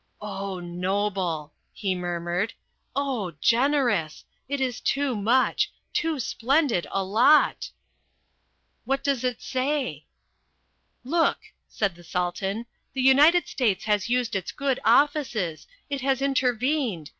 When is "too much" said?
4.81-5.71